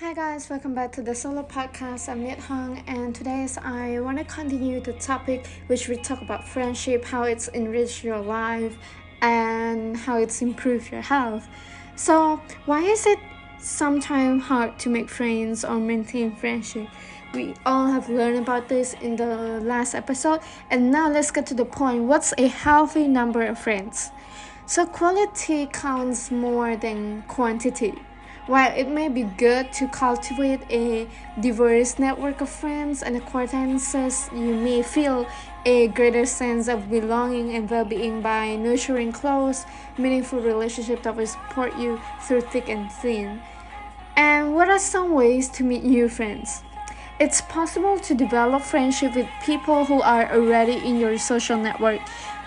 [0.00, 2.08] Hi guys, welcome back to the solo podcast.
[2.08, 6.48] I'm Niet Hong, and today I want to continue the topic which we talk about
[6.48, 8.76] friendship, how it's enriched your life,
[9.22, 11.46] and how it's improved your health.
[11.94, 13.20] So, why is it
[13.60, 16.88] sometimes hard to make friends or maintain friendship?
[17.32, 20.40] We all have learned about this in the last episode,
[20.72, 22.02] and now let's get to the point.
[22.02, 24.10] What's a healthy number of friends?
[24.66, 27.94] So, quality counts more than quantity
[28.46, 31.08] while it may be good to cultivate a
[31.40, 35.26] diverse network of friends and acquaintances, you may feel
[35.64, 39.64] a greater sense of belonging and well being by nurturing close,
[39.96, 43.40] meaningful relationships that will support you through thick and thin.
[44.16, 46.62] And what are some ways to meet new friends?
[47.18, 52.00] It's possible to develop friendship with people who are already in your social network.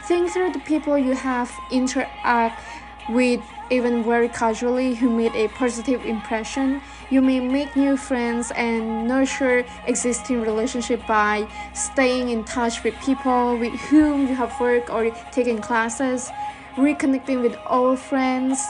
[0.04, 2.62] Think through the people you have interact
[3.10, 6.82] with even very casually who made a positive impression.
[7.10, 13.58] You may make new friends and nurture existing relationship by staying in touch with people
[13.58, 16.30] with whom you have worked or taken classes,
[16.76, 18.62] reconnecting with old friends,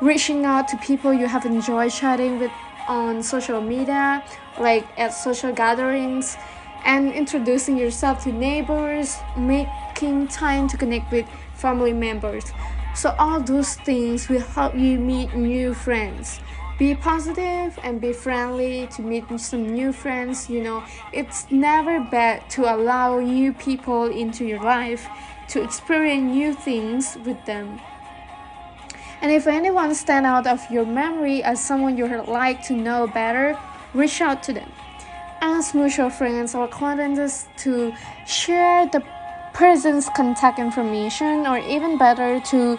[0.00, 2.50] reaching out to people you have enjoyed chatting with
[2.88, 4.22] on social media,
[4.58, 6.36] like at social gatherings,
[6.84, 12.44] and introducing yourself to neighbors, making time to connect with family members.
[12.96, 16.40] So, all those things will help you meet new friends.
[16.78, 20.48] Be positive and be friendly to meet some new friends.
[20.48, 25.06] You know, it's never bad to allow new people into your life
[25.48, 27.78] to experience new things with them.
[29.20, 33.06] And if anyone stand out of your memory as someone you would like to know
[33.06, 33.58] better,
[33.92, 34.72] reach out to them.
[35.42, 37.92] Ask mutual friends or acquaintances to
[38.26, 39.02] share the
[39.56, 42.78] person's contact information, or even better, to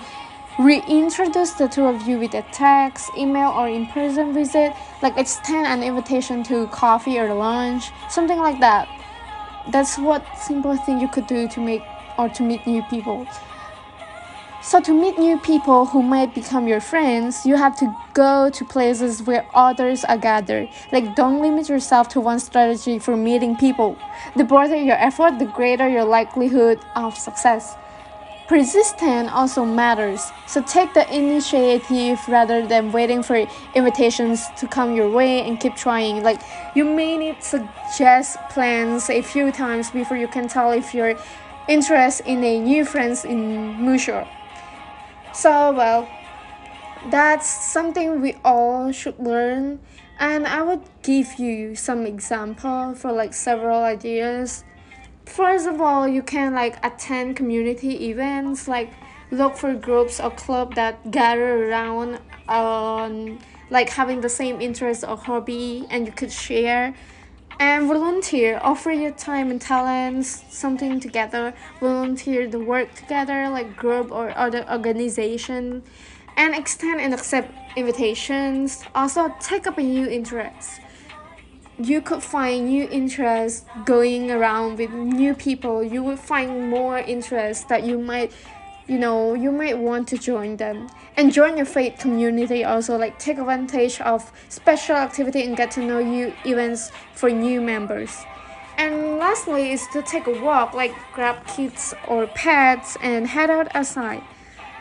[0.59, 5.65] reintroduce the two of you with a text, email, or in person visit, like extend
[5.65, 8.87] an invitation to coffee or lunch, something like that.
[9.69, 11.81] That's what simple thing you could do to make
[12.19, 13.27] or to meet new people.
[14.59, 18.65] So, to meet new people who might become your friends, you have to go to
[18.65, 20.69] places where others are gathered.
[20.91, 23.95] Like, don't limit yourself to one strategy for meeting people.
[24.35, 27.75] The broader your effort, the greater your likelihood of success.
[28.47, 33.45] Persistence also matters, so take the initiative rather than waiting for
[33.75, 36.23] invitations to come your way and keep trying.
[36.23, 36.41] Like,
[36.75, 41.15] you may need to suggest plans a few times before you can tell if you're
[41.67, 44.27] interested in a new friends in mutual.
[45.37, 46.09] So, well,
[47.11, 49.79] that's something we all should learn.
[50.19, 54.63] And I would give you some example for like several ideas.
[55.25, 58.91] First of all, you can like attend community events, like
[59.29, 63.37] look for groups or club that gather around on
[63.69, 66.95] like having the same interest or hobby and you could share
[67.59, 74.11] and volunteer offer your time and talents something together volunteer the work together like group
[74.11, 75.83] or other organization
[76.37, 78.83] and extend and accept invitations.
[78.95, 80.79] Also take up a new interest.
[81.79, 85.83] You could find new interests going around with new people.
[85.83, 88.31] You will find more interests that you might
[88.87, 90.89] you know you might want to join them.
[91.15, 95.81] And join your faith community also like take advantage of special activity and get to
[95.81, 98.23] know you events for new members.
[98.77, 103.75] And lastly is to take a walk like grab kids or pets and head out
[103.75, 104.23] outside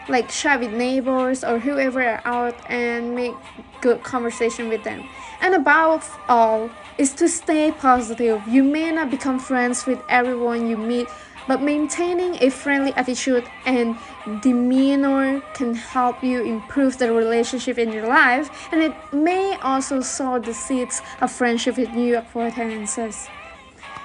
[0.08, 3.34] like chat with neighbors or whoever are out and make
[3.80, 5.08] good conversation with them.
[5.40, 8.42] And above all is to stay positive.
[8.48, 11.08] You may not become friends with everyone you meet
[11.46, 13.96] but maintaining a friendly attitude and
[14.42, 20.38] demeanor can help you improve the relationship in your life, and it may also sow
[20.38, 23.28] the seeds of friendship with new acquaintances.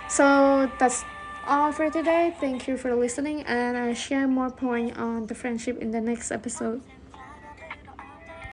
[0.07, 1.03] So that's
[1.51, 2.33] all for today.
[2.39, 6.31] Thank you for listening, and I'll share more point on the friendship in the next
[6.31, 6.81] episode.